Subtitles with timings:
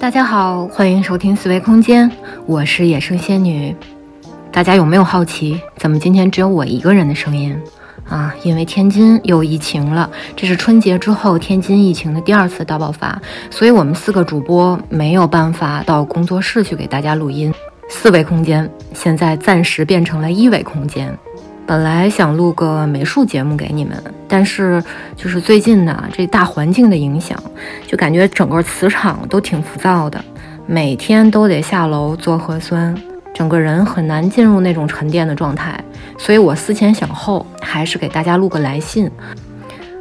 [0.00, 2.10] 大家好，欢迎收听思维空间，
[2.46, 3.76] 我是野生仙女。
[4.50, 7.54] 大家有没有好奇，怎么今天只有我一个人的声音
[8.08, 8.34] 啊？
[8.42, 13.20] 因为天津又疫情了，这是春节之后天津疫情的第二次大爆发，
[13.50, 17.52] 所以我们四个主播没有办法到工作室去给大家录音。
[17.90, 21.14] 四维空间现在暂时变成了一维空间。
[21.70, 24.82] 本来想录个美术节目给你们，但是
[25.14, 27.40] 就是最近呢，这大环境的影响，
[27.86, 30.20] 就感觉整个磁场都挺浮躁的，
[30.66, 32.92] 每天都得下楼做核酸，
[33.32, 35.78] 整个人很难进入那种沉淀的状态。
[36.18, 39.08] 所以我思前想后，还是给大家录个来信。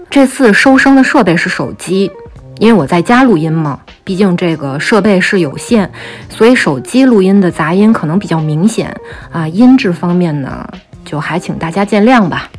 [0.10, 2.12] 这次收声的设备是手机，
[2.58, 5.88] 因为我在家录音嘛，毕竟这个设备是有限，
[6.30, 8.92] 所以手机录音的杂音可能比较明显
[9.32, 9.48] 啊。
[9.48, 10.68] 音质方面呢？
[11.06, 12.50] 就还请大家见谅吧。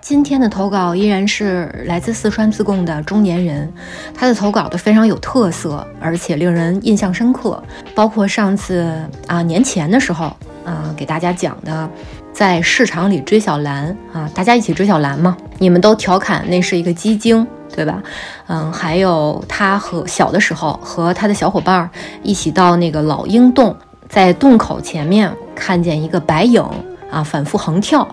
[0.00, 3.72] 今天的投稿依然是来自四川自贡的中年人，
[4.14, 7.60] 他的投稿都非常有特色，而且令人印象深刻。
[7.92, 8.88] 包括上次
[9.26, 10.26] 啊年前的时候
[10.64, 11.90] 啊给大家讲的，
[12.32, 18.00] 在市场里追小兰啊，大家一起追小兰嘛，你们都调侃那是一个鸡精，对吧？
[18.46, 21.90] 嗯，还有他和小的时候和他的小伙伴
[22.22, 23.76] 一起到那个老鹰洞。
[24.08, 26.62] 在洞口前面看见一个白影
[27.10, 28.06] 啊，反复横跳。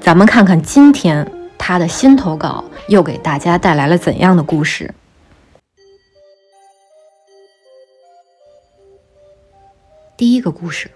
[0.00, 4.94] 咱们看看今天他的新投稿又给大家带来了怎样的故事？
[10.16, 10.90] 第一个故事，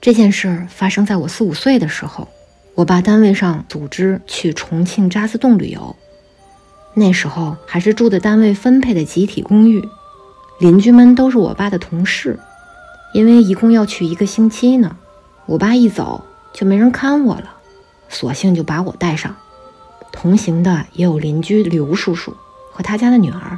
[0.00, 2.28] 这件事发生在我四五岁的时候，
[2.74, 5.96] 我爸单位上组织去重庆渣滓洞旅游，
[6.92, 9.82] 那时候还是住的单位分配的集体公寓，
[10.58, 12.38] 邻居们都是我爸的同事。
[13.14, 14.96] 因为一共要去一个星期呢，
[15.46, 17.54] 我爸一走就没人看我了，
[18.08, 19.36] 索性就把我带上。
[20.10, 22.36] 同行的也有邻居刘叔叔
[22.72, 23.56] 和他家的女儿，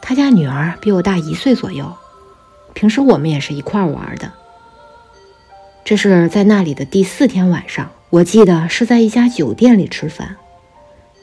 [0.00, 1.92] 他家女儿比我大一岁左右。
[2.72, 4.32] 平时我们也是一块玩的。
[5.84, 10.36] 这是在那里的第四天晚上，我记得是在一家酒店里吃饭。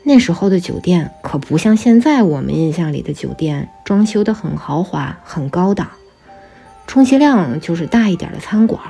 [0.04, 5.90] 那时候的酒店可不像现在我们印象里的酒店，装修的很豪华、很高档。
[6.88, 8.82] 充其量就是大一点的餐馆，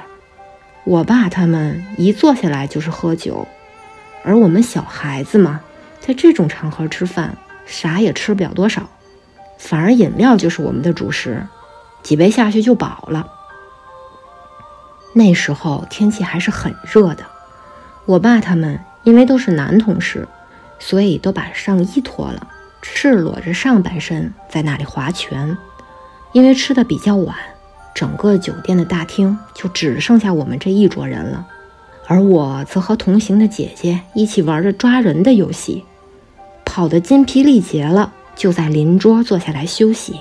[0.84, 3.48] 我爸他们一坐下来就是喝酒，
[4.24, 5.62] 而我们小孩子嘛，
[6.00, 8.90] 在这种场合吃饭，啥也吃不了多少，
[9.60, 11.46] 反而饮料就是我们的主食，
[12.02, 13.28] 几杯下去就饱了。
[15.14, 17.24] 那时候天气还是很热的，
[18.06, 20.28] 我爸他们因为都是男同事，
[20.80, 22.48] 所以都把上衣脱了，
[22.82, 25.56] 赤裸着上半身在那里划拳，
[26.32, 27.36] 因为吃的比较晚。
[27.94, 31.46] 整个酒店的大厅就只剩下我们这一桌人了，
[32.08, 35.84] 而我则和同行的姐姐一起玩着抓人的游戏，
[36.66, 40.16] 跑得筋疲力竭了，就在邻桌坐下来休息。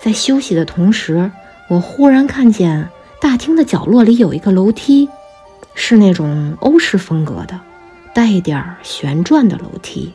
[0.00, 1.30] 在休息的同时，
[1.68, 2.88] 我忽然看见
[3.20, 5.08] 大厅的角落里有一个楼梯，
[5.74, 7.58] 是那种欧式风格的，
[8.14, 10.12] 带一点旋转的楼梯，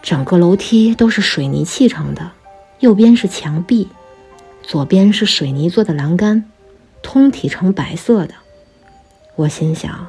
[0.00, 2.30] 整个楼梯都是水泥砌成的，
[2.78, 3.88] 右边是墙壁。
[4.68, 6.44] 左边是水泥做的栏杆，
[7.00, 8.34] 通体呈白色的。
[9.34, 10.08] 我心想：“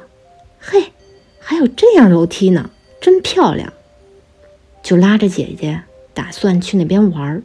[0.60, 0.92] 嘿，
[1.38, 2.68] 还有这样楼梯呢，
[3.00, 3.72] 真漂亮。”
[4.84, 5.80] 就拉着姐姐
[6.12, 7.42] 打算去那边玩。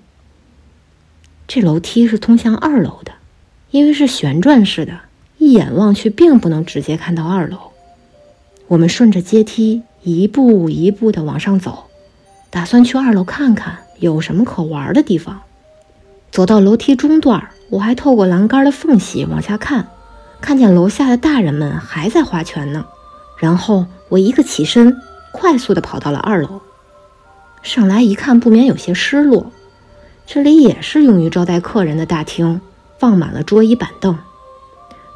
[1.47, 3.13] 这楼梯是通向二楼的，
[3.71, 4.99] 因为是旋转式的，
[5.37, 7.71] 一眼望去并不能直接看到二楼。
[8.67, 11.85] 我们顺着阶梯一步一步地往上走，
[12.49, 15.43] 打算去二楼看看有什么可玩的地方。
[16.35, 19.87] 走到楼梯中段，我还透过栏杆的缝隙往下看，
[20.41, 22.85] 看见楼下的大人们还在划拳呢。
[23.37, 24.97] 然后我一个起身，
[25.31, 26.59] 快速地跑到了二楼。
[27.63, 29.49] 上来一看，不免有些失落。
[30.27, 32.59] 这里也是用于招待客人的大厅，
[32.99, 34.17] 放满了桌椅板凳，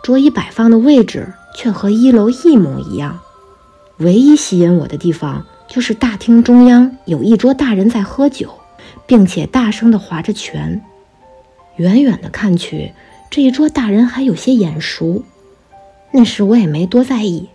[0.01, 3.19] 桌椅摆放的位置却和一楼一模一样。
[3.97, 8.53] 唯一吸引我的地方，就是大厅中央有一桌大人在喝酒，
[9.05, 10.81] 并且大声地划着拳。
[11.79, 12.91] 远远的看去，
[13.29, 15.23] 这一桌大人还有些眼熟。
[16.11, 17.47] 那时我也没多在意。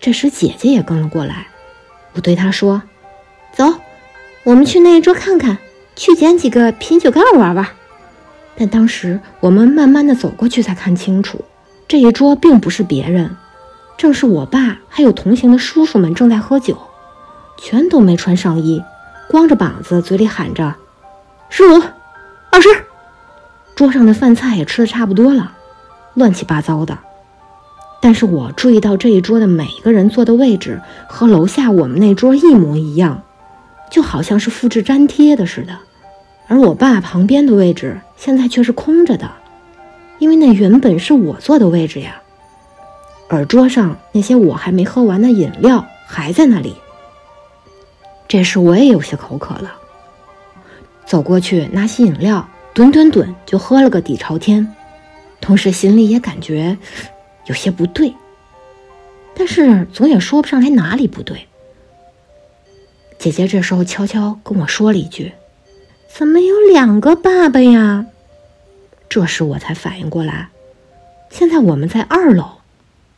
[0.00, 1.48] 这时姐姐也跟了过来，
[2.12, 2.82] 我对她说
[3.52, 3.74] ：“走，
[4.44, 5.58] 我们去那一桌看看，
[5.96, 7.66] 去捡几个啤酒盖玩玩。”
[8.54, 11.44] 但当时我们慢慢的走过去，才看清楚，
[11.88, 13.36] 这一桌并不是别人，
[13.96, 16.78] 正是我爸还有同行的叔叔们正在喝酒，
[17.58, 18.80] 全都没穿上衣，
[19.28, 20.76] 光着膀子，嘴里喊着
[21.50, 21.82] ：“十五，
[22.52, 22.68] 二十。”
[23.80, 25.52] 桌上的饭菜也吃的差不多了，
[26.12, 26.98] 乱七八糟的。
[28.02, 30.78] 但是我注意到这一桌的每一个人坐的位置
[31.08, 33.22] 和楼下我们那桌一模一样，
[33.90, 35.78] 就好像是复制粘贴的似的。
[36.46, 39.30] 而我爸旁边的位置现在却是空着的，
[40.18, 42.20] 因为那原本是我坐的位置呀。
[43.30, 46.76] 而桌上那些我还没喝完的饮料还在那里。
[48.28, 49.72] 这时我也有些口渴了，
[51.06, 52.46] 走过去拿起饮料，
[52.80, 54.74] 吨吨吨就喝了个底朝天，
[55.38, 56.78] 同时心里也感觉
[57.44, 58.14] 有些不对，
[59.34, 61.46] 但是总也说不上来哪里不对。
[63.18, 65.32] 姐姐这时候悄悄跟我说了一句。
[66.08, 68.06] 怎么有两个爸爸呀？
[69.10, 70.48] 这时我才反应过来，
[71.28, 72.60] 现在我们在二楼，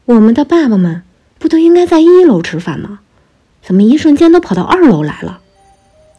[0.06, 1.04] 我们的爸爸们
[1.38, 2.98] 不都应该在一楼吃饭吗？
[3.62, 5.40] 怎么一瞬间都跑到二楼来了？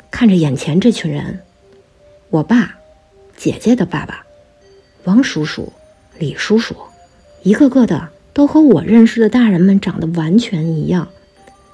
[0.09, 1.41] 看着眼前这群人，
[2.29, 2.75] 我爸、
[3.35, 4.25] 姐姐的爸爸、
[5.03, 5.73] 王叔叔、
[6.17, 6.75] 李叔叔，
[7.41, 11.07] 一个个的都和我认识的大人们长得完全一样。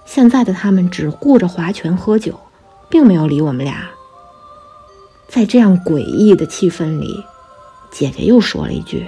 [0.06, 2.40] 现在的他们只顾着划拳喝酒，
[2.90, 3.90] 并没有理我们俩。
[5.28, 7.24] 在这样诡异的气氛里，
[7.92, 9.08] 姐姐又说了一句：“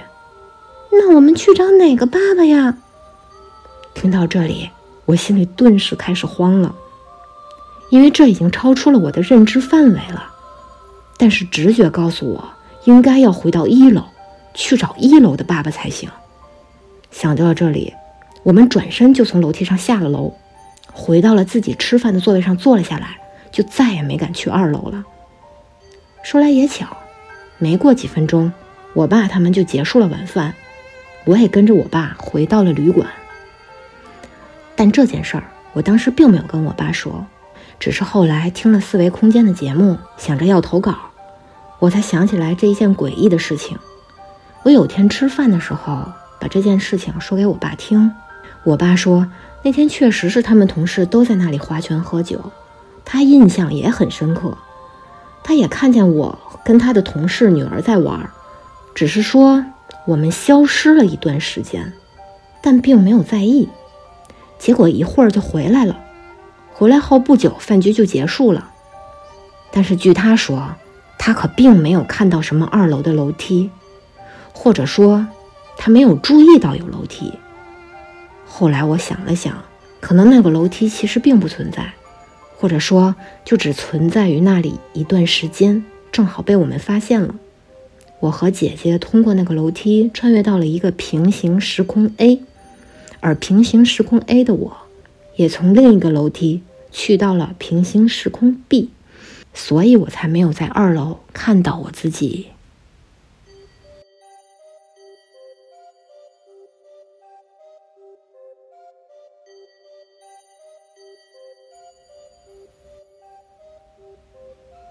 [0.92, 2.78] 那我们去找哪个爸爸呀？”
[3.94, 4.70] 听到这里，
[5.04, 6.72] 我心里顿时开始慌了，
[7.90, 10.31] 因为这已经超出了我的认知范围了。
[11.16, 12.48] 但是直觉告诉我，
[12.84, 14.04] 应该要回到一楼
[14.54, 16.10] 去找一楼的爸爸才行。
[17.10, 17.92] 想到了这里，
[18.42, 20.32] 我们转身就从楼梯上下了楼，
[20.92, 23.18] 回到了自己吃饭的座位上坐了下来，
[23.50, 25.04] 就再也没敢去二楼了。
[26.22, 26.96] 说来也巧，
[27.58, 28.52] 没过几分钟，
[28.94, 30.54] 我爸他们就结束了晚饭，
[31.24, 33.06] 我也跟着我爸回到了旅馆。
[34.74, 37.24] 但这件事儿，我当时并没有跟我爸说，
[37.82, 40.94] 只是后来听了四维空间的节目，想着要投稿，
[41.80, 43.76] 我才想起来这一件诡异的事情。
[44.62, 48.12] 我有天吃饭的时候，把这件事情说给我爸听，
[48.62, 49.26] 我爸说
[49.64, 52.52] 那天确实是他们同事都在那里划拳喝酒，
[53.04, 54.56] 他印象也很深刻。
[55.42, 58.30] 他也看见我跟他的同事女儿在玩，
[58.94, 59.64] 只是说
[60.06, 61.92] 我们消失了一段时间，
[62.62, 63.68] 但并没有在意。
[64.56, 65.98] 结果一会儿就回来了，
[66.82, 68.72] 回来后不久饭局就结束了。
[69.70, 70.74] 但是据他说，
[71.16, 73.70] 他可并没有看到什么二楼的楼梯，
[74.52, 75.28] 或者说
[75.76, 77.34] 他没有注意到有楼梯。
[78.44, 79.62] 后来我想了想，
[80.00, 81.92] 可能那个楼梯其实并不存在。
[82.58, 83.14] 或者说，
[83.44, 87.36] 就只存在于那里一段时间，正好被我们发现了。
[88.18, 92.42] 我和姐姐通过那个楼梯穿越到了一个平行时空 A，
[93.20, 94.76] 而平行时空 A 的我，
[95.36, 98.90] 也从另一个楼梯去到了平行时空 B，
[99.54, 102.50] 所以我才没有在二楼看到我自己。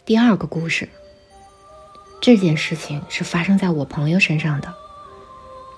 [0.04, 0.90] 第二个故事，
[2.20, 4.74] 这件事情是发生在我朋友身上的。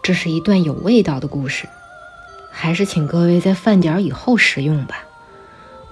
[0.01, 1.69] 这是一段有味道的故事，
[2.49, 5.05] 还是请各位在饭点以后食用吧。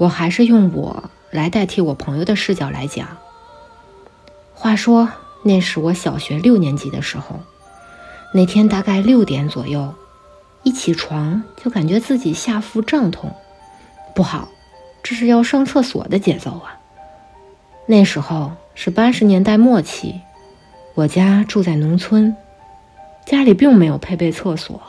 [0.01, 3.07] 我还是用我来代替我朋友的视角来讲。
[4.55, 5.08] 话说，
[5.43, 7.41] 那是我小学六年级的时候，
[8.34, 9.93] 那天大概六点左右，
[10.63, 13.31] 一起床就感觉自己下腹胀痛，
[14.15, 14.50] 不好，
[15.03, 16.79] 这是要上厕所的节奏啊！
[17.86, 20.22] 那时候是八十年代末期，
[20.96, 22.36] 我家住在农村，
[23.24, 24.81] 家里并没有配备厕所，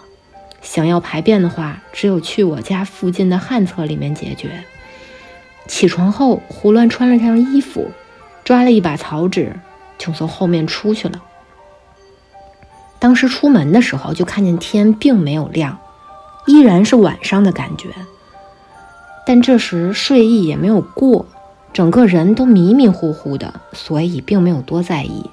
[0.63, 4.65] 想要排便的话，只有去我家附近的旱厕里面解决。
[5.69, 7.91] 起床后胡乱穿了件衣服，
[8.45, 9.55] 抓了一把草纸，
[9.99, 11.23] 就从后面出去了。
[12.99, 15.79] 当时出门的时候，就看见天并没有亮，
[16.47, 17.89] 依然是晚上的感觉，
[19.27, 21.27] 但这时睡意也没有过。
[21.73, 25.31] 整个人都迷迷糊糊的，所以并没有多在意。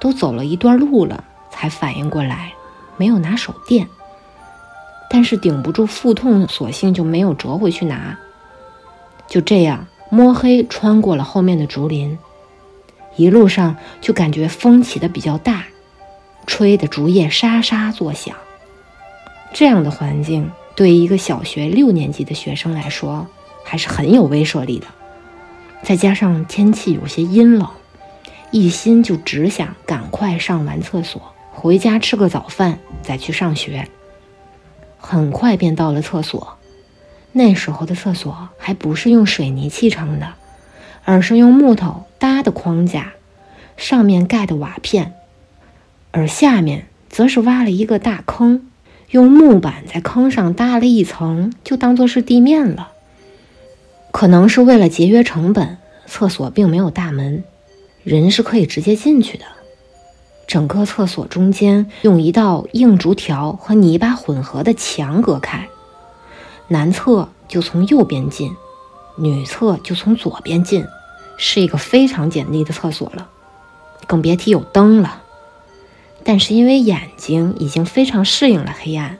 [0.00, 2.52] 都走了一段路了，才反应过来
[2.96, 3.88] 没有拿手电。
[5.08, 8.18] 但是顶不住腹痛，索性就没有折回去拿。
[9.28, 12.18] 就这样摸黑穿过了后面的竹林，
[13.16, 15.66] 一路上就感觉风起的比较大，
[16.46, 18.34] 吹的竹叶沙沙作响。
[19.52, 23.26] 这样的环境对于一个小学六年级的学生来说，
[23.64, 24.86] 还是很有威慑力的。
[25.82, 27.68] 再加上天气有些阴冷，
[28.50, 33.88] 一心就只想赶快上完厕所，回家吃个早饭，再去上学。
[34.98, 36.57] 很快便到了厕所，
[37.38, 40.34] 那时候的厕所还不是用水泥砌成的，
[41.04, 43.12] 而是用木头搭的框架，
[43.76, 45.14] 上面盖的瓦片，
[46.10, 48.66] 而下面则是挖了一个大坑，
[49.12, 52.88] 用木板在坑上搭了一层，就当做是地面了。
[54.10, 57.44] 可能是为了节约成本，厕所并没有大门，
[58.02, 59.44] 人是可以直接进去的。
[60.48, 65.68] 整个厕所中间用一道硬竹条和泥巴混合的墙隔开，
[66.68, 68.54] 男厕就从右边进，
[69.16, 70.86] 女厕就从左边进，
[71.36, 73.28] 是一个非常简易的厕所了，
[74.06, 75.22] 更别提有灯了。
[76.24, 79.18] 但是因为眼睛已经非常适应了黑暗，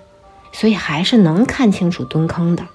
[0.53, 2.67] 所以还是能看清楚蹲坑的。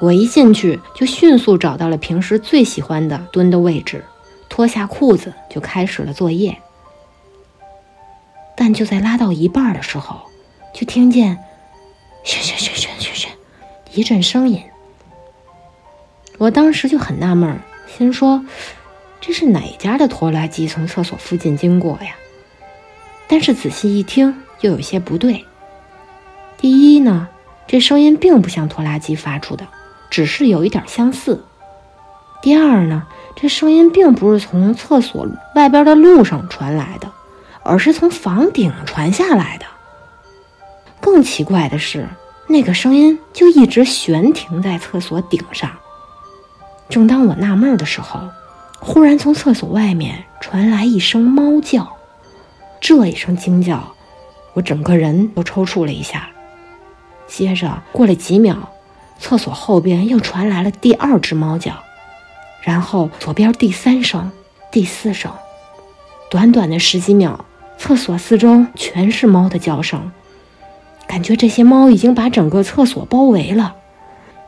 [0.00, 4.04] 我一进去就迅速找到了平时最喜欢的蹲的位置，
[4.50, 6.58] 脱下裤子就开始了作业。
[8.54, 10.20] 但就在拉到一半的时候，
[10.74, 11.38] 就听见
[12.22, 12.88] “嘘嘘嘘嘘嘘嘘”
[13.94, 14.62] 一阵声音。
[16.38, 18.44] 我当时就很纳闷，心说
[19.20, 22.16] ：“这是哪家的拖拉机从厕所附近经过呀？”
[23.28, 25.44] 但是仔细一听，又有些不对。
[26.58, 27.28] 第一呢，
[27.66, 29.66] 这声音并不像拖拉机发出的，
[30.10, 31.44] 只是有一点相似。
[32.42, 37.10] 第二呢，这声音并不是从厕所外边的路上传来的。
[37.66, 39.64] 而是从房顶传下来的。
[41.00, 42.06] 更奇怪的是，
[42.46, 45.70] 那个声音就一直悬停在厕所顶上。
[46.88, 48.20] 正当我纳闷的时候，
[48.78, 51.96] 忽然从厕所外面传来一声猫叫。
[52.80, 53.94] 这一声惊叫，
[54.52, 56.28] 我整个人都抽搐了一下。
[57.26, 58.68] 接着过了几秒，
[59.18, 61.72] 厕所后边又传来了第二只猫叫，
[62.60, 64.30] 然后左边第三声、
[64.70, 65.32] 第四声，
[66.30, 67.44] 短短的十几秒。
[67.76, 70.12] 厕所四周全是猫的叫声，
[71.06, 73.76] 感觉这些猫已经把整个厕所包围了。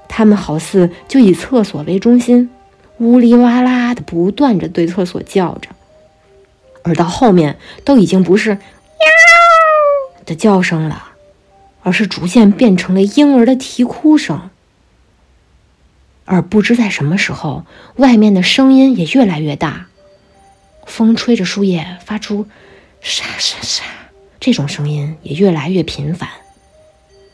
[0.09, 2.51] 它们好似就以厕所为中心，
[2.99, 5.69] 呜哩哇啦的不断着对厕所叫着，
[6.83, 8.61] 而到后面都已经不是“喵”
[10.25, 11.09] 的叫声了，
[11.83, 14.51] 而是逐渐变成了婴儿的啼哭声。
[16.25, 17.65] 而不知在什么时候，
[17.97, 19.87] 外面的声音也越来越大，
[20.85, 22.47] 风吹着树叶发出。
[23.01, 23.85] 沙沙沙，
[24.41, 26.29] 这种声音也越来越频繁，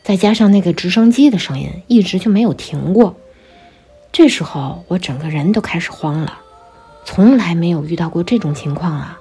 [0.02, 3.16] 再加上那个直升机的声音一直就没有停过。
[4.11, 6.38] 这时候我整个人都开始慌了，
[7.04, 9.18] 从来没有遇到过这种情况啊！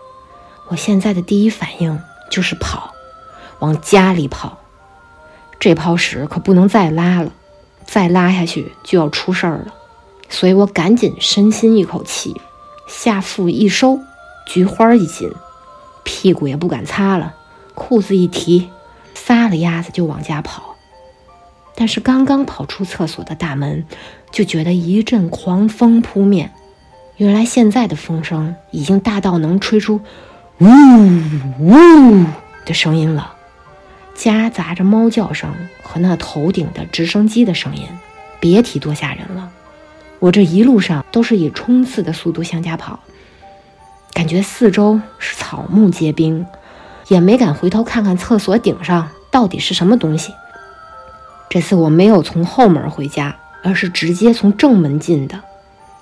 [0.67, 2.93] 我现在的第一反应就是跑，
[3.59, 4.57] 往家里跑。
[5.59, 7.31] 这泡屎可不能再拉了，
[7.85, 9.73] 再拉下去就要出事儿了。
[10.29, 12.41] 所以我赶紧深吸一口气，
[12.87, 13.99] 下腹一收，
[14.47, 15.31] 菊花一紧。
[16.03, 17.35] 屁股也不敢擦了，
[17.75, 18.69] 裤子一提，
[19.13, 20.70] 撒了丫子就往家跑。
[21.81, 23.83] 但是刚刚跑出厕所的大门，
[24.29, 26.51] 就觉得一阵狂风扑面。
[27.17, 29.99] 原来现在的风声已经大到能吹出
[30.61, 30.67] “呜
[31.59, 32.23] 呜”
[32.67, 33.33] 的声音了，
[34.13, 37.81] 夹杂着猫叫声和那头顶的直升机的声音，
[38.39, 39.49] 别提多吓人了。
[40.19, 42.99] 我这一路上都是以冲刺的速度向家跑。
[44.13, 46.45] 感觉四周是草木皆兵，
[47.07, 50.31] 也没敢回头看看厕所顶上到底是什么东西。
[51.51, 55.37] 这次我没有从后门回家，而是直接从正门进的。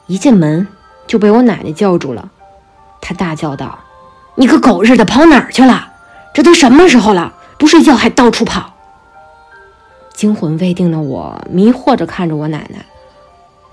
[0.05, 0.67] 一进门
[1.07, 2.29] 就被我奶奶叫住了，
[3.01, 3.79] 她大叫道
[4.37, 5.91] ：“你个狗日的，跑哪儿去了？
[6.35, 8.75] 这都什么时候了，不睡觉还到处跑！”
[10.13, 12.85] 惊魂未定的我迷惑着看着我奶奶：“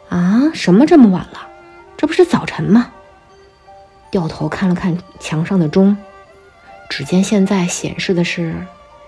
[0.08, 1.46] 啊，什么这么晚了？
[1.98, 2.90] 这不是早晨吗？”
[4.10, 5.94] 掉头看了看墙上的钟，
[6.88, 8.54] 只见现在显示的是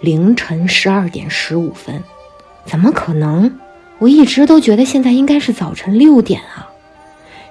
[0.01, 2.05] 凌晨十二点十五分。
[2.69, 3.59] 怎么可能？
[3.99, 6.69] 我一直都觉得现在应该是早晨六点啊！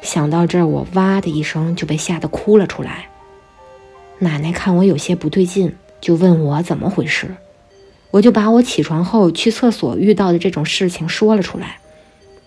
[0.03, 3.09] 想到这儿，我哇的一声就被吓得哭了出来。
[4.19, 7.35] 奶奶看我有些不对劲，就问我怎么回事。
[8.11, 11.79] 我就把我起床后去厕所遇到的这种事情说了出来。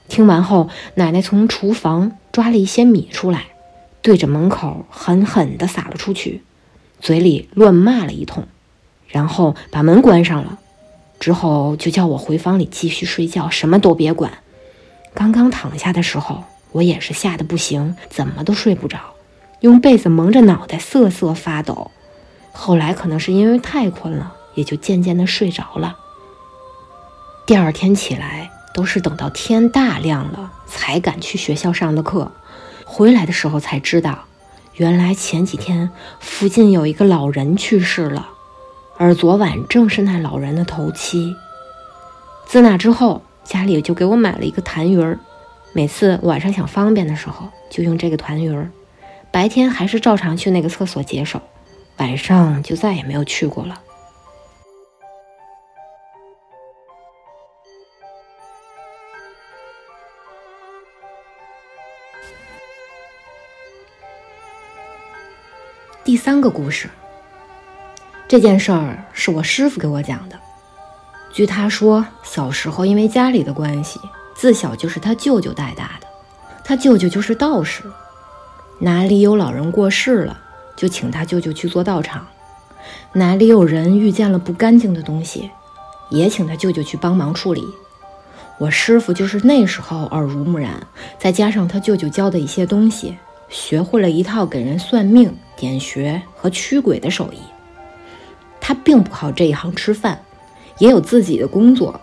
[0.07, 3.47] 听完后，奶奶从厨房抓了一些米出来。
[4.01, 6.43] 对着门口狠狠地撒了出去，
[7.01, 8.47] 嘴里乱骂了一通，
[9.09, 10.59] 然后把门关上了。
[11.21, 14.33] 之后就叫我回房里继续睡觉，什么都别管。
[15.13, 18.99] 刚刚躺下的时候，我也是吓得不行，怎么都睡不着，
[19.61, 21.91] 用被子蒙着脑袋瑟瑟发抖。
[22.53, 25.99] 后来可能是因为太困了，也就渐渐的睡着了。
[27.47, 32.33] 第二天起来，都是等到天大亮了才敢去学校上的课。
[32.87, 34.25] 回来的时候才知道，
[34.75, 38.31] 原来前几天附近有一个老人去世了，
[39.03, 41.35] 而昨晚正是那老人的头七。
[42.45, 45.19] 自那之后，家里就给我买了一个痰盂儿，
[45.73, 48.71] 每次晚上想方便的时候就用这个痰盂儿，
[49.31, 51.41] 白天还是照常去那个厕所解手，
[51.97, 53.81] 晚上就再也没有去过了。
[66.05, 66.91] 第三个故事，
[68.31, 70.39] 这件事儿是我师傅给我讲的。
[71.33, 73.99] 据他说，小时候因为家里的关系，
[74.37, 76.07] 自小就是他舅舅带大的。
[76.63, 77.83] 他舅舅就是道士，
[78.79, 80.39] 哪里有老人过世了，
[80.77, 82.21] 就请他舅舅去做道场；
[83.15, 85.51] 哪里有人遇见了不干净的东西，
[86.09, 87.67] 也请他舅舅去帮忙处理。
[88.59, 90.87] 我师傅就是那时候耳濡目染，
[91.19, 93.19] 再加上他舅舅教的一些东西。
[93.49, 97.41] 学会了一套给人算命、点穴和驱鬼的手艺。
[98.61, 100.23] 他并不靠这一行吃饭，
[100.79, 102.01] 也有自己的工作。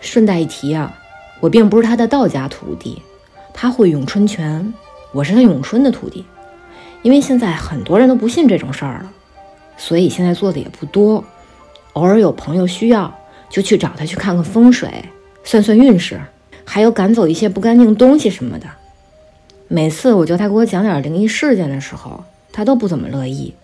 [0.00, 0.94] 顺带一提啊，
[1.40, 3.00] 我并不是他的道家徒弟，
[3.52, 4.74] 他会咏春拳，
[5.12, 6.24] 我是他咏春的徒弟。
[7.02, 9.12] 因为现在很多人都不信这种事儿了，
[9.76, 11.24] 所以现在做的也不多。
[11.92, 13.14] 偶尔有朋友需要，
[13.48, 15.04] 就去找他去看看风水、
[15.44, 16.20] 算算运势，
[16.64, 18.66] 还有赶走一些不干净东西什么的。
[19.68, 23.54] 每次我叫他给我讲点灵异事件的时候，他都不怎么乐意，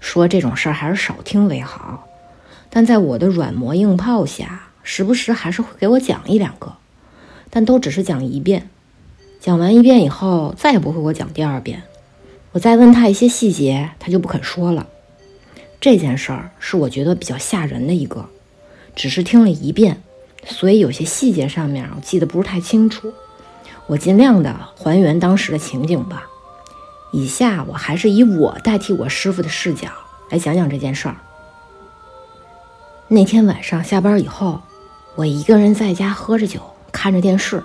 [0.00, 2.06] 说这种事儿还是少听为好。
[2.70, 6.76] 但在我的软磨硬泡下，时不时还是会给我讲一两个，
[7.50, 8.68] 但都只是讲一遍。
[9.40, 11.84] 讲完一遍以后，再也不会给我讲第二遍。
[12.52, 14.86] 我再问他一些细节，他就不肯说了。
[15.80, 18.28] 这件事儿是我觉得比较吓人的一个，
[18.94, 20.02] 只是听了一遍，
[20.46, 23.12] 所以有些细节上面我记得不是太清楚。
[23.86, 26.26] 我尽量的还原当时的情景吧。
[27.12, 29.88] 以下我还是以我代替我师傅的视角
[30.30, 31.16] 来讲讲这件事儿。
[33.08, 34.60] 那天晚上下班以后，
[35.14, 36.60] 我一个人在家喝着酒，
[36.90, 37.62] 看着电视。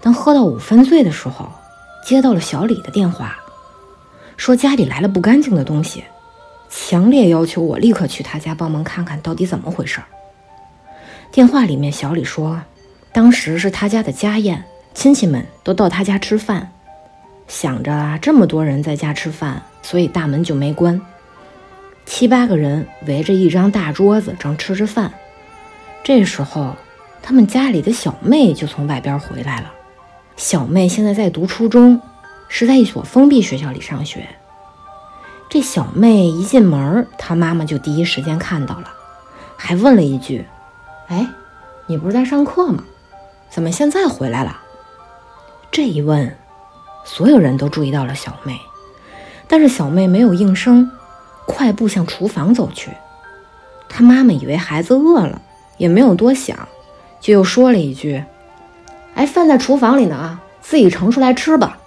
[0.00, 1.50] 当喝到五分醉的时候，
[2.06, 3.36] 接到了小李的电话，
[4.36, 6.04] 说家里来了不干净的东西，
[6.70, 10.00] 强烈要求我立刻去他家帮忙看看到底怎么回事。
[11.30, 12.62] 电话里面小李说，
[13.12, 14.64] 当时是他家的家宴。
[14.94, 16.70] 亲戚们都到他家吃饭，
[17.52, 20.98] 想着这么多人在家吃饭，所以大门就没关。
[22.06, 25.12] 七八个人围着一张大桌子正吃着饭，
[26.02, 26.74] 这时候
[27.22, 29.70] 他们家里的小妹就从外边回来了。
[30.34, 32.00] 小妹现在在读初中，
[32.48, 34.26] 是在一所封闭学校里上学。
[35.50, 38.88] 这小妹一进门，她妈妈就第一时间看到了，
[39.58, 40.46] 还问了一句
[41.08, 41.28] ：“哎，
[41.86, 42.82] 你不是在上课吗？
[43.50, 44.58] 怎么现在回来了？”
[45.70, 46.34] 这一问，
[47.04, 48.58] 所有人都注意到了小妹，
[49.48, 50.90] 但是小妹没有应声，
[51.46, 52.90] 快步向厨房走去。
[53.88, 55.42] 她妈妈以为孩子饿了，
[55.76, 56.68] 也没有多想，
[57.20, 58.24] 就又说了一句
[59.14, 61.78] ：“哎，饭在厨房里呢啊，自己盛出来吃吧。”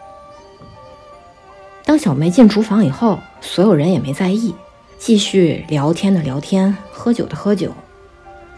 [1.85, 4.53] 当小妹进厨房以后，所有人也没在意，
[4.97, 7.71] 继续聊天的聊天，喝酒的喝酒。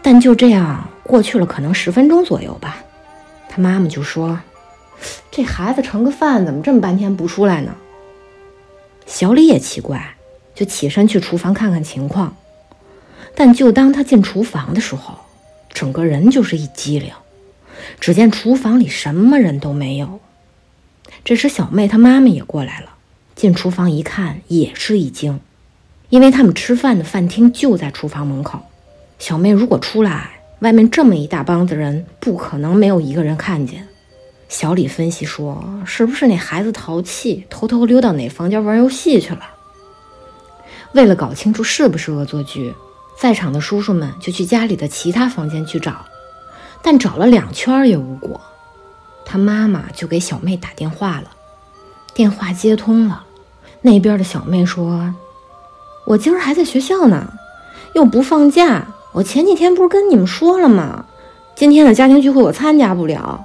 [0.02, 2.76] 但就这样过去了，可能十分钟左右吧，
[3.48, 4.38] 她妈妈就说。
[5.30, 7.74] 这孩子盛个饭，怎么这么半天不出来呢？
[9.06, 10.16] 小李也奇怪，
[10.54, 12.36] 就起身去厨房看看情况。
[13.34, 15.18] 但就当他进厨房的时候，
[15.72, 17.12] 整个人就是一激灵。
[18.00, 20.20] 只见厨房里什么人都没有。
[21.24, 22.90] 这时，小妹她妈妈也过来了，
[23.34, 25.40] 进厨房一看，也是一惊，
[26.10, 28.60] 因为他们吃饭的饭厅就在厨房门口。
[29.18, 33.87] 小妹如果出来，外面这么一大帮子人，不可能没有一个人看见。
[34.48, 39.40] 小李分析说：“是不是那孩子淘气，偷偷溜到哪房间玩游戏去了？”
[40.92, 42.74] 为了搞清楚是不是恶作剧，
[43.20, 46.06] 在场的叔叔们就去家里的其他房间去找，
[46.82, 48.40] 但找了两圈也无果。
[49.26, 51.30] 他妈妈就给小妹打电话了，
[52.14, 53.24] 电话接通了，
[53.82, 55.14] 那边的小妹说
[56.06, 57.34] ：“我今儿还在学校呢，
[57.92, 58.94] 又不放假。
[59.12, 61.04] 我前几天不是跟你们说了吗？
[61.54, 63.44] 今天的家庭聚会我参加不了。”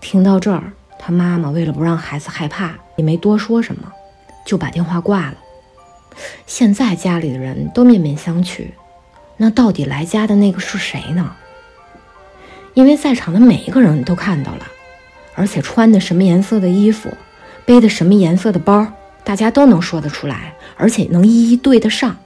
[0.00, 3.92] 听到这儿，他妈妈为了不让孩子害怕，也没多说什么，
[4.44, 5.34] 就把电话挂了。
[6.46, 8.68] 现在家里的人都面面相觑，
[9.36, 11.32] 那到底来家的那个是谁呢？
[12.74, 14.66] 因为在场的每一个人都看到了，
[15.34, 17.10] 而且穿的什么颜色的衣服，
[17.66, 18.86] 背的什么颜色的包，
[19.24, 22.16] 大家都能说得出来，而且能一一对得上。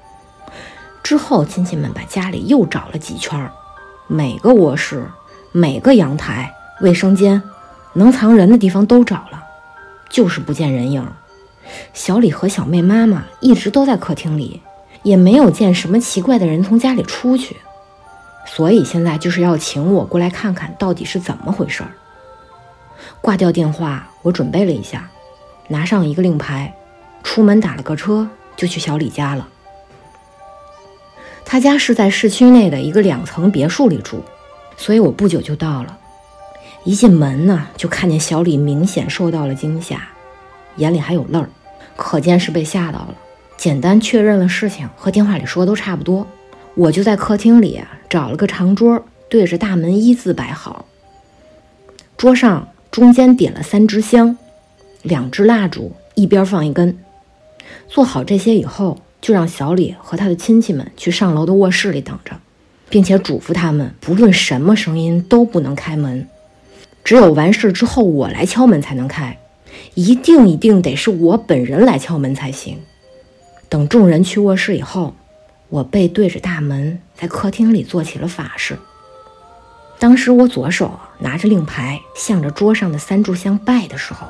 [1.03, 3.51] 之后，亲戚们把家里又找了几圈，
[4.07, 5.05] 每个卧室、
[5.51, 7.43] 每个阳台、卫生间。
[7.95, 9.43] 能藏人的地方都找了，
[10.09, 11.07] 就是不见人影。
[11.95, 14.61] 小李和小妹妈妈一直都在客厅里，
[15.03, 17.57] 也没有见什么奇怪的人从家里出去，
[18.47, 21.91] 所以现在就是要请我过来看看到底是怎么回事儿。
[23.21, 25.09] 挂掉电话，我准备了一下，
[25.69, 26.75] 拿上一个令牌，
[27.23, 29.49] 出门打了个车就去小李家了。
[31.45, 34.23] 他家是在市区内的一个两层别墅里住，
[34.77, 35.99] 所以我不久就到了。
[36.85, 40.09] 一进门呢，就看见小李明显受到了惊吓，
[40.77, 41.49] 眼里还有泪儿，
[41.97, 43.15] 可见是被吓到了。
[43.57, 46.27] 简单确认了事情，和电话里说的都差不多。
[46.75, 50.87] 我就在客厅里找了个长桌，对着大门一字摆好。
[52.17, 54.37] 桌上中间点了三支香，
[55.03, 56.99] 两支蜡烛，一边放一根。
[57.87, 62.33] 做好这些以后，就让小李和他的亲戚们去上楼的卧室里等着，
[62.89, 66.27] 并且嘱咐他们，不论什么声音都不能开门，
[67.05, 69.39] 只有完事之后我来敲门才能开，
[69.95, 72.79] 一定一定得是我本人来敲门才行。
[73.69, 75.15] 等众人去卧室以后，
[75.69, 78.79] 我背对着大门，在客厅里做起了法事。
[79.99, 84.27] 当时我左手拿着令牌，向着桌上的三炷香拜的时候，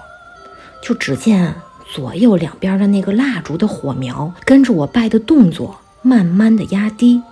[0.83, 1.55] 就只见
[1.93, 7.23] 左右两边的那个蜡烛的火苗跟着我拜的动作，慢慢的压低，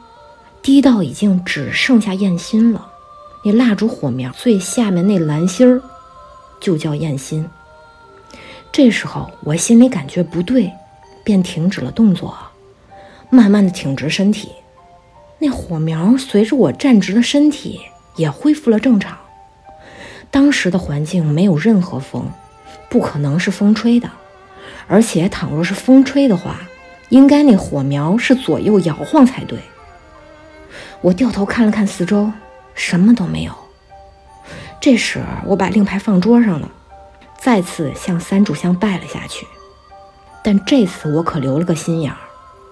[0.62, 2.89] 低到已经只剩下焰心了。
[3.44, 5.82] 那蜡烛火苗最下面那蓝心儿，
[6.60, 7.48] 就叫焰心。
[8.72, 10.70] 这时候我心里感觉不对。
[11.22, 12.34] 便停止了动作，
[13.28, 14.50] 慢慢的挺直身体。
[15.38, 17.78] 那火苗随着我站直的身体
[18.16, 19.16] 也恢复了正常。
[20.30, 22.24] 当时的环境没有任何风，
[22.88, 24.10] 不可能是风吹的。
[24.88, 26.62] 而且倘若是风吹的话，
[27.10, 29.58] 应该那火苗是左右摇晃才对。
[31.02, 32.32] 我掉头看了看四周，
[32.80, 33.52] 什么都没有。
[34.80, 36.70] 这时我把令牌放桌上了，
[37.38, 39.46] 再次向三炷香拜了下去。
[40.42, 42.16] 但这次我可留了个心眼儿，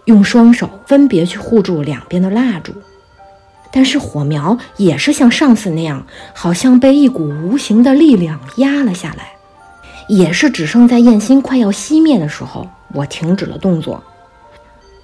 [0.06, 2.72] 用双手分别去护住两边的蜡烛，
[3.70, 9.32] 但是火苗也是像上次那样，好像被一股无形的力量压了下来，
[10.08, 14.02] 也是只剩在焰心快要熄灭的时候，我停止了动作。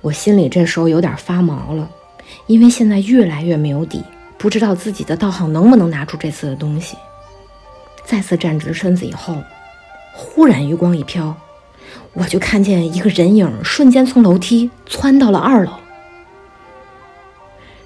[0.01, 1.91] 我心里这时候有点发毛了，
[2.47, 4.03] 因为现在越来越没有底，
[4.45, 6.99] 不知道自己的道行能不能拿出这次的东西。
[8.05, 9.39] 再次站直身子以后，
[10.13, 11.35] 忽然余光一飘。
[12.13, 15.73] 我就看见一个人影瞬间从楼梯窜到了二楼。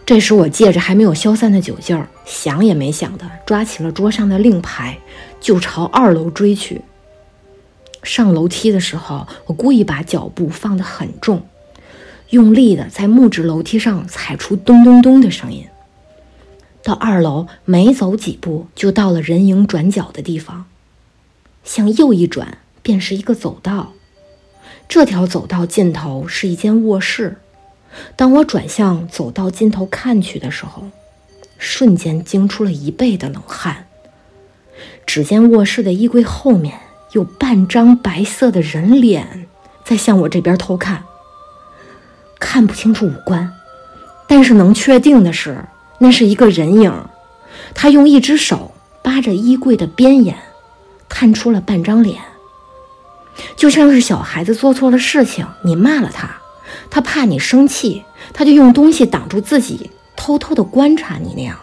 [0.04, 4.98] 这时，我借着还没有消散的酒劲儿，想也没想的抓起了桌上的令牌，
[5.40, 6.82] 就朝二楼追去。
[8.02, 11.40] 上楼梯的时候，我故意把脚步放得很重，
[12.30, 15.64] 用力的在木质楼梯上踩出咚咚咚的声音。
[16.88, 20.64] 到二楼，没走几步就到了人影转角的地方，
[21.62, 22.56] 向右一转。
[22.80, 23.92] 便是一个走道，
[24.88, 27.36] 这条走道尽头是一间卧室。
[28.16, 30.84] 当我转向走道尽头看去的时候，
[31.58, 33.88] 瞬间惊出了一背的冷汗。
[35.04, 36.80] 只见卧室的衣柜后面
[37.12, 39.46] 有半张白色的人脸
[39.84, 41.04] 在向我这边偷看，
[42.40, 43.52] 看不清楚五官，
[44.26, 45.62] 但是能确定的是，
[45.98, 46.92] 那是一个人影。
[47.74, 50.36] 他用一只手扒着衣柜的边沿，
[51.08, 52.20] 探出了半张脸。
[53.56, 56.30] 就像是小孩子做错了事情，你骂了他，
[56.90, 61.56] 他怕你生气，他就用东西挡住自己，偷偷的观察你那样。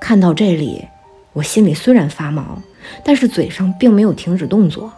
[0.00, 0.86] 看到这里，
[1.32, 2.62] 我心里虽然发毛，
[3.04, 4.92] 但是嘴上并没有停止动作，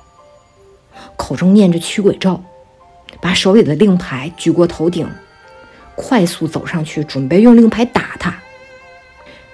[1.16, 2.42] 口中念着驱鬼咒，
[3.20, 5.08] 把手里的令牌举过头顶，
[5.96, 8.32] 快速走上去，准备用令牌打他。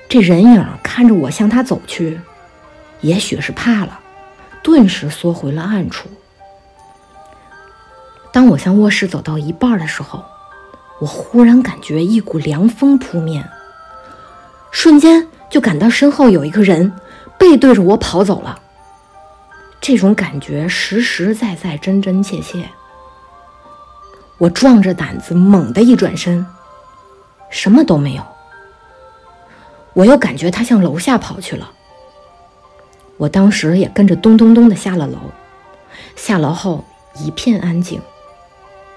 [0.09, 2.21] 这人影看着我向他走去，
[3.01, 4.01] 也许是怕了。
[4.63, 6.09] 顿时缩回了暗处。
[8.33, 10.25] 当我向卧室走到一半的时候，
[11.01, 13.49] 我忽然感觉一股凉风扑面，
[14.71, 16.93] 瞬间就感到身后有一个人
[17.39, 18.61] 背对着我跑走了。
[19.81, 22.69] 这种感觉实实在在、真真切切。
[24.43, 26.45] 我壮着胆子猛地一转身，
[27.49, 28.23] 什么都没有。
[29.93, 31.71] 我又感觉他向楼下跑去了。
[33.19, 35.17] 我当时也跟着咚咚咚的下了楼，
[36.17, 38.01] 下楼后一片安静。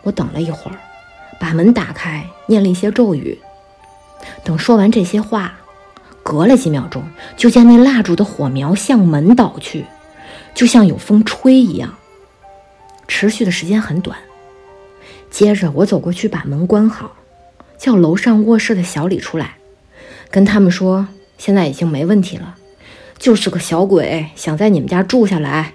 [0.01, 0.79] 我等了一会儿，
[1.39, 3.39] 把门打开，念了一些咒语。
[4.43, 5.53] 等说完这些话，
[6.23, 7.03] 隔了几秒钟，
[7.37, 9.85] 就见那蜡烛的火苗向门倒去，
[10.55, 11.93] 就像有风吹一样。
[13.07, 14.17] 持续的时间很短。
[15.35, 17.11] 接着我走过去把门关好，
[17.77, 19.57] 叫楼上卧室的小李出来，
[20.31, 22.55] 跟他们说现在已经没问题了。
[23.17, 25.73] 就是个小鬼，想在你们家住下来。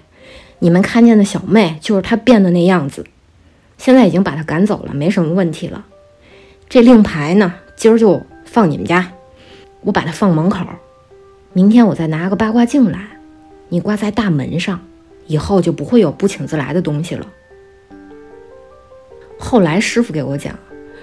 [0.57, 3.05] 你们看见的小妹就是他变的那样子。
[3.77, 5.85] 现在已经把他赶走了，没什么问题了。
[6.67, 9.11] 这令牌呢，今儿就放你们家，
[9.81, 10.65] 我把它放门口。
[11.53, 12.99] 明天我再拿个八卦镜来，
[13.69, 14.79] 你挂在大门上，
[15.27, 17.27] 以后就不会有不请自来的东西了。
[19.51, 20.57] 后来师傅给我讲，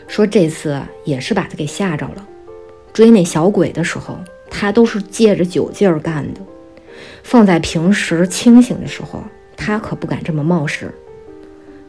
[0.06, 2.26] 说这次也是把他给吓着了，
[2.94, 4.18] 追那小鬼的时候。
[4.50, 6.40] 他都是借着酒劲儿干的，
[7.22, 9.22] 放在平时清醒的时候，
[9.54, 10.90] 他可不敢这么冒失。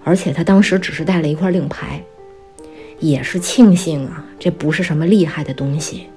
[0.03, 2.03] 而且他当时只是带了一块令牌，
[2.99, 6.07] 也是庆幸啊，这不是什么厉害的东西。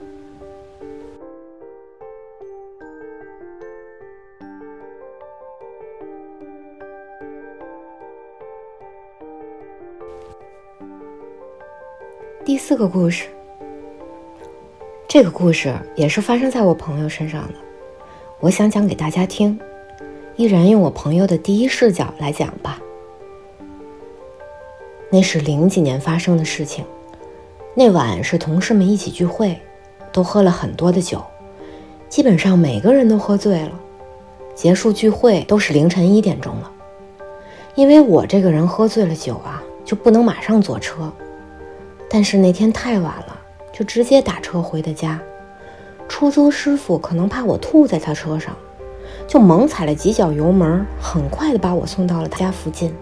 [12.64, 13.24] 四个故事，
[15.08, 17.54] 这个故事也是发生在我朋友身上的，
[18.38, 19.58] 我想讲给大家听，
[20.36, 22.80] 依然用我朋友的第一视角来讲吧。
[25.10, 26.84] 那是零几年发生的事情，
[27.74, 29.58] 那晚是同事们一起聚会，
[30.12, 31.20] 都喝了很多的酒，
[32.08, 33.72] 基本上每个人都喝醉了。
[34.54, 36.70] 结束聚会都是凌晨一点钟了，
[37.74, 41.12] 因为我这个人喝醉了酒啊，就不能马上坐车。
[42.14, 43.40] 但是那天太晚了，
[43.72, 45.18] 就直接打车回的家。
[46.10, 48.54] 出租师傅可能怕我吐在他车上，
[49.26, 52.94] 就猛踩了几脚油门，很快的把我送到了他家附近。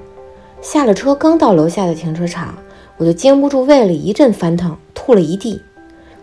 [0.62, 2.54] 下了车，刚到楼下的停车场，
[2.98, 5.60] 我就经不住胃里一阵翻腾，吐了一地。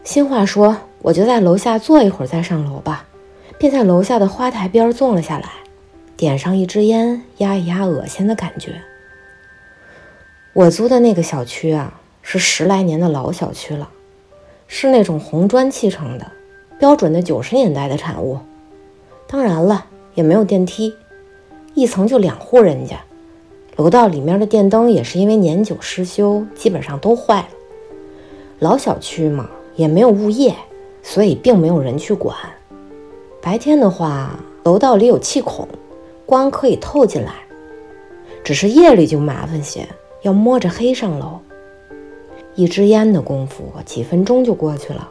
[0.05, 3.05] 新话说，我就在楼下坐一会儿再上楼吧，
[3.57, 5.49] 便在楼下的花台边坐了下来，
[6.15, 8.81] 点上一支烟，压一压恶心的感觉。
[10.53, 11.99] 我租的那个小区啊。
[12.29, 13.87] 是十来年的老小区了，
[14.67, 16.29] 是那种红砖砌成的，
[16.77, 18.37] 标准的九十年代的产物。
[19.27, 20.93] 当然了，也没有电梯，
[21.73, 22.97] 一层就两户人家。
[23.77, 27.47] 楼道里面的电灯也是因为年久失修，基本上都坏了。
[28.59, 30.53] 老小区嘛，也没有物业，
[31.01, 32.35] 所以并没有人去管。
[33.41, 35.65] 白天的话，楼道里有气孔，
[36.25, 37.35] 光可以透进来。
[38.43, 39.87] 只是夜里就麻烦些，
[40.23, 41.39] 要摸着黑上楼。
[42.57, 45.07] 一支烟的功夫，几分钟就过去了。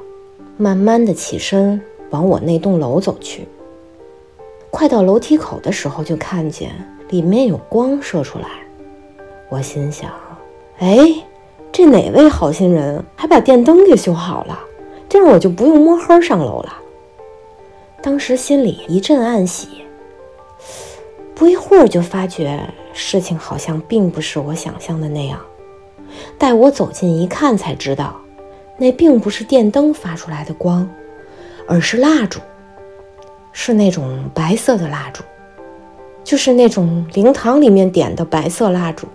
[0.57, 1.81] 慢慢的起身
[2.11, 3.47] 往我那栋楼走去。
[4.69, 6.73] 快到楼梯口的时候，就看见
[7.09, 8.49] 里面有光射出来。
[9.49, 10.11] 我心想：
[10.79, 10.99] 哎，
[11.71, 14.59] 这哪位好心人还把电灯给修好了？
[15.09, 16.77] 这样我就不用摸黑上楼了。
[18.03, 19.69] 当时心里一阵暗喜。
[21.33, 22.61] 不一会儿就发觉
[22.93, 25.39] 事情好像并不是我想象的那样。
[26.39, 28.17] 待我走近一看，才知道，
[28.79, 30.89] 那并不是电灯发出来的光，
[31.67, 32.41] 而是蜡烛，
[33.53, 35.23] 是那种白色的蜡烛，
[36.23, 39.07] 就是那种灵堂里面点的白色蜡烛。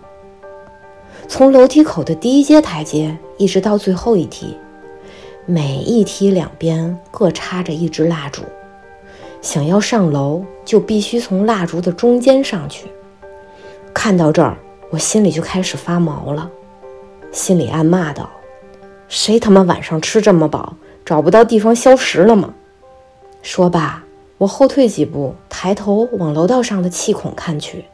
[1.27, 4.57] 从楼梯口的第一阶台阶一直到最后一梯，
[5.45, 8.41] 每一梯两边各插着一支蜡烛，
[9.41, 12.87] 想要上楼就必须从蜡烛的中间上去。
[13.93, 14.57] 看到这儿，
[14.89, 16.49] 我心里就开始发毛了。
[17.31, 18.29] 心里暗骂道
[19.07, 22.53] ：“谁他妈晚上吃这么饱，找不到地方消食了吗？”
[23.41, 24.03] 说罢，
[24.37, 27.85] 我后退几步，抬头往楼道上的气孔看去，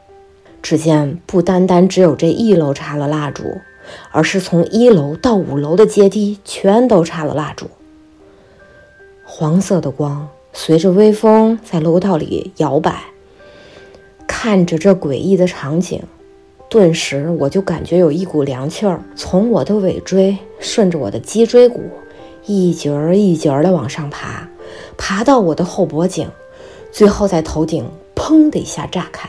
[0.60, 3.44] 只见不单单只有这一楼插了蜡烛，
[4.10, 7.70] 而是从一楼到五楼的阶梯全都插了蜡烛。
[9.24, 13.04] 黄色的光随着微风在楼道里摇摆，
[14.26, 16.02] 看着这诡异的场景。
[16.68, 21.82] 顿时，我就感觉有一股凉气儿从我的尾椎顺着我的脊椎骨
[22.44, 24.46] 一节儿一节儿的往上爬，
[24.96, 26.28] 爬到我的后脖颈，
[26.92, 29.28] 最后在头顶砰的一下炸开，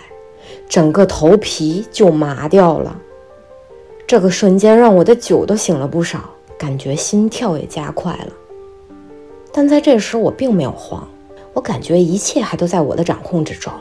[0.67, 2.99] 整个头皮就麻掉了。
[4.05, 8.33] 这个瞬间让我的酒都醒了不少，感觉心跳也加快了。
[9.53, 11.07] 但在这时，我并没有慌，
[11.53, 13.71] 我感觉一切还都在我的掌控之中，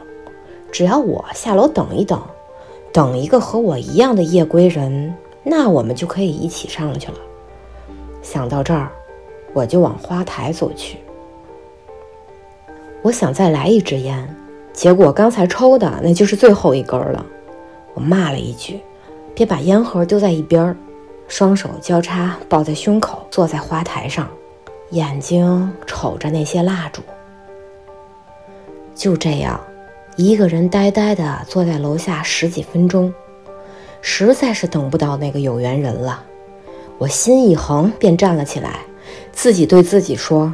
[0.71, 2.23] 只要我下楼等一等。
[2.93, 7.19] 等一个和我一样的夜归人，那我们就可以一起上去了。
[8.23, 8.91] 想到这儿，
[9.53, 10.99] 我就往花台走去。
[13.03, 14.37] 我想再来一支烟，
[14.73, 17.25] 结果刚才抽的那就是最后一根了。
[17.95, 18.81] 我骂了一句
[19.35, 20.77] ：“别把烟盒丢在一边。”
[21.29, 24.27] 双手交叉抱在胸口，坐在花台上，
[24.91, 27.03] 眼睛瞅着那些蜡烛。
[28.95, 29.61] 就这样。
[30.21, 33.15] 一个人呆呆地坐在楼下十几分钟，
[34.01, 36.25] 实在是等不到那个有缘人了。
[36.99, 38.81] 我心一横，便站了起来，
[39.31, 40.53] 自己对自己说：“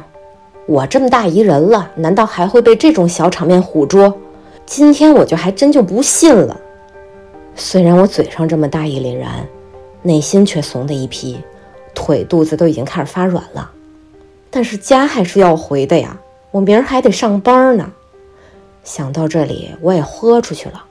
[0.69, 4.13] 我这么大一人了，难道还会被这种小场面唬住？
[4.67, 6.61] 今天我就还真就不信了。”
[7.55, 9.47] 虽然我嘴上这么大义凛然，
[10.03, 11.39] 内心却怂的一批，
[11.95, 13.71] 腿肚子都已经开始发软了。
[14.51, 16.15] 但是家还是要回的呀，
[16.51, 17.91] 我明儿还得上班呢。
[18.85, 20.85] 想到这里，我也豁出去了，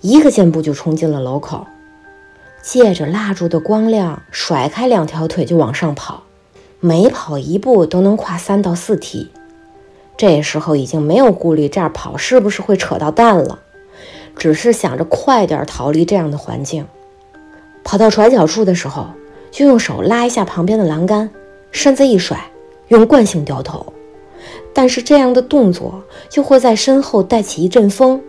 [0.00, 1.66] 一个箭步就冲进了楼口，
[2.62, 6.22] 借着蜡烛的光亮，甩开两条腿就往上跑，
[6.78, 9.32] 每跑一步都能跨三到四梯。
[10.16, 13.58] 这时候已经没有顾虑这样跑是不是会扯到蛋了，
[14.36, 16.86] 只是想着快点逃离这样的环境。
[17.82, 19.08] 跑到转角处的时候，
[19.50, 21.28] 就用手拉一下旁边的栏杆，
[21.72, 22.38] 身子一甩，
[22.88, 23.92] 用惯性掉头。
[24.72, 28.22] 但是这样的动作就会在身后带起一阵风，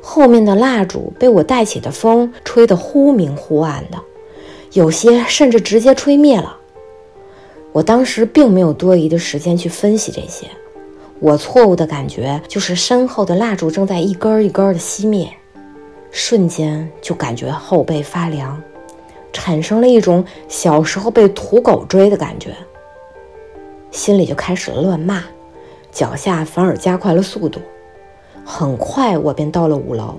[0.00, 3.98] 后面的蜡烛被我带起的风吹得忽明忽暗的，
[4.72, 6.56] 有些甚至直接吹灭了。
[7.72, 10.46] 我当时并没有多余的时间去分析这些，
[11.20, 15.30] 我错误的感觉就是身后的蜡烛正在一根一根的熄灭，
[16.10, 18.60] 瞬间就感觉后背发凉，
[19.32, 22.52] 产生了一种小时候被土狗追的感觉，
[23.92, 25.22] 心里就开始乱骂，
[25.90, 27.60] 脚下反而加快了速度，
[28.44, 30.14] 很快我便到了五楼，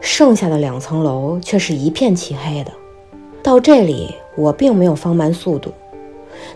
[0.00, 2.72] 剩下的两层楼却是一片漆黑的，
[3.42, 5.72] 到这里我并没有放慢速度。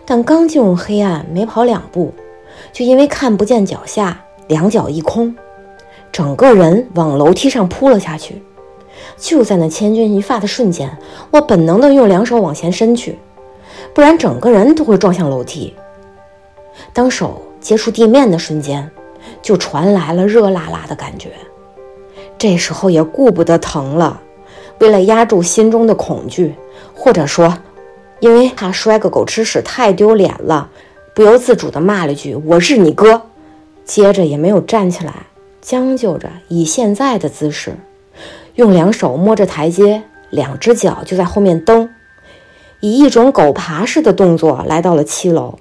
[0.05, 2.13] 但刚进入黑暗，没跑两步，
[2.71, 5.35] 就因为看不见脚下，两脚一空，
[6.11, 8.41] 整个人往楼梯上扑了下去。
[9.17, 10.97] 就在那千钧一发的瞬间，
[11.31, 13.17] 我本能的用两手往前伸去，
[13.93, 15.73] 不然整个人都会撞向楼梯。
[16.93, 18.91] 当手接触地面的瞬间，
[19.41, 21.31] 就传来了热辣辣的感觉。
[22.37, 24.21] 这时候也顾不得疼了，
[24.79, 26.53] 为了压住心中的恐惧，
[26.93, 27.57] 或者说。
[28.19, 30.69] 因为怕摔个狗吃屎太丢脸了，
[31.13, 33.23] 不由自主地骂了句“我是你哥”，
[33.83, 35.13] 接着也没有站起来，
[35.61, 37.75] 将就着以现在的姿势，
[38.55, 41.89] 用两手摸着台阶，两只脚就在后面蹬，
[42.79, 45.59] 以一种狗爬式的动作来到了七楼。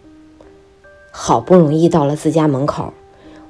[1.15, 2.95] 好不容易到了自家门口，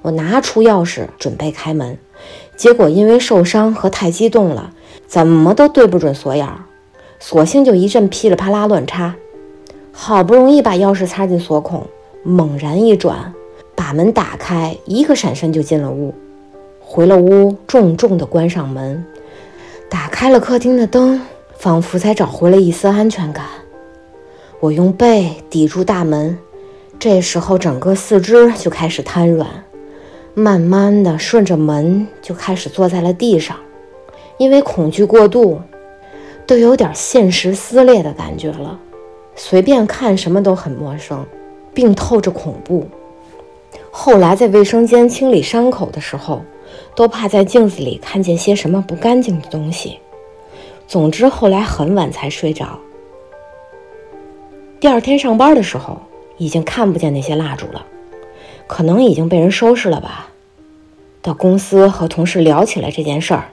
[0.03, 1.97] 我拿出钥匙准备开门，
[2.57, 4.73] 结果因为受伤和太激动了，
[5.07, 6.65] 怎么都对不准锁眼儿。
[7.21, 9.15] 索性就一阵噼里啪啦乱插，
[9.93, 11.87] 好不容易把钥匙插进锁孔，
[12.25, 13.33] 猛然一转，
[13.77, 16.13] 把门打开，一个闪身就进了屋。
[16.81, 19.07] 回了屋，重重地关上门，
[19.89, 21.23] 打开了客厅的灯，
[21.57, 23.47] 仿佛才找回了一丝安全感。
[24.59, 26.37] 我用背抵住大门，
[27.03, 29.65] 这时候整个四肢就开始瘫软，
[30.35, 33.57] 慢慢的顺着门就开始坐在了地上，
[34.39, 35.61] 因为恐惧过度。
[36.47, 38.79] 都有点现实撕裂的感觉了，
[39.35, 41.27] 随便看什么都很陌生，
[41.75, 42.87] 并透着恐怖。
[43.91, 46.41] 后来在卫生间清理伤口的时候，
[46.95, 49.99] 都怕在镜子里看见些什么不干净的东西。
[50.87, 52.79] 总之，后来很晚才睡着。
[54.79, 56.01] 第二天上班的时候，
[56.39, 57.87] 已经看不见那些蜡烛了，
[58.67, 60.29] 可能已经被人收拾了吧。
[61.21, 63.51] 到公司和同事聊起来这件事儿，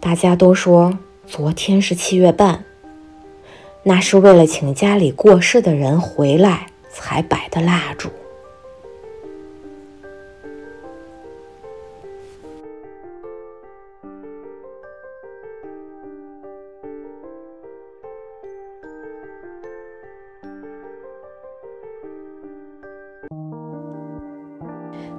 [0.00, 0.98] 大家都说。
[1.30, 2.64] 昨天是七月半，
[3.82, 8.08] 那是为了请家里过世的人回来才摆的蜡烛。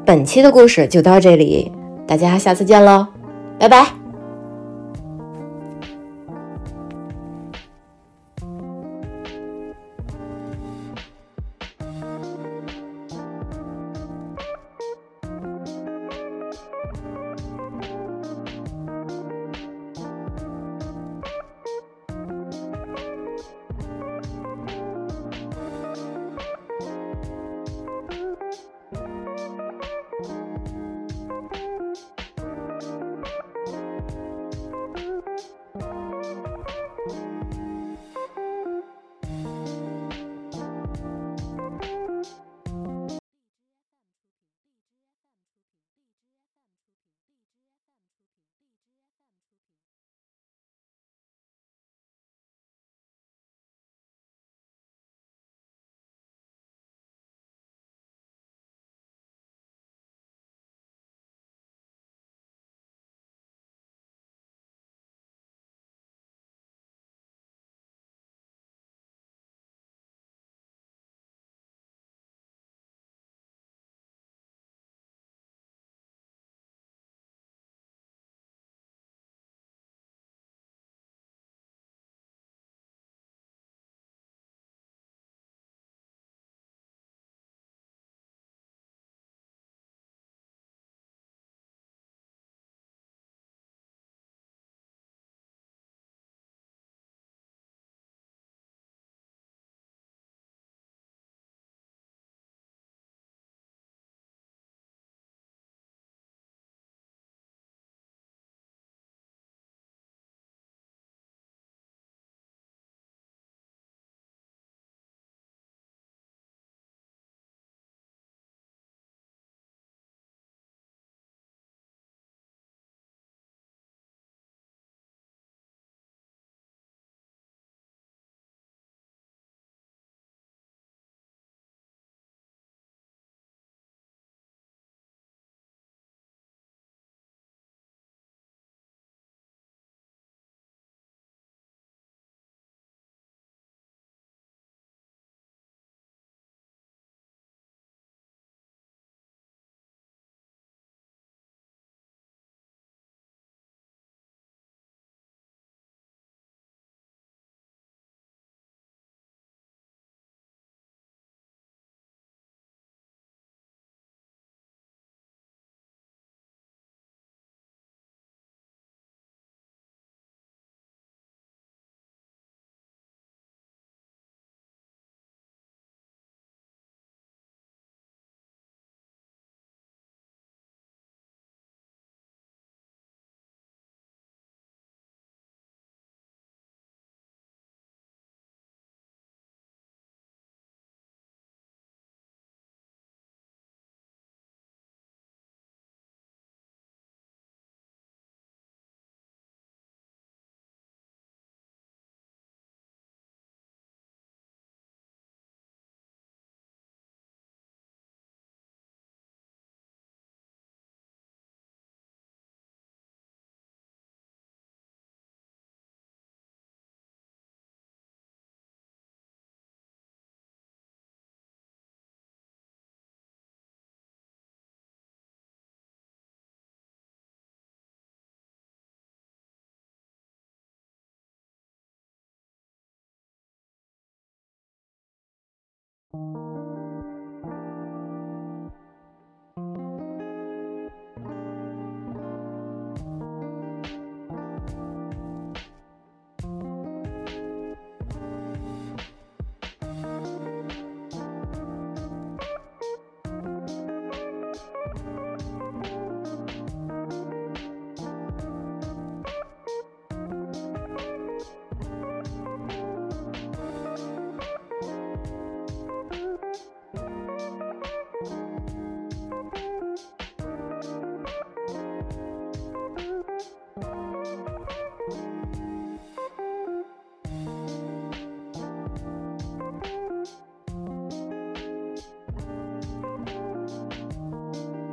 [0.10, 1.72] 本期的故事就到这里，
[2.08, 3.06] 大家下次见喽，
[3.60, 3.99] 拜拜。